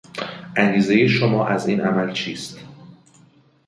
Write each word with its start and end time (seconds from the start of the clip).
انگیزه 0.55 1.07
شما 1.07 1.47
از 1.47 1.67
این 1.67 1.81
عمل 1.81 2.13
چیست؟ 2.13 2.59